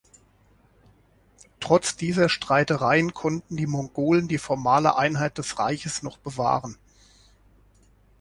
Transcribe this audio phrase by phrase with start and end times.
[1.59, 6.75] Trotz dieser Streitereien konnten die Mongolen die formale Einheit des Reiches noch bewahren.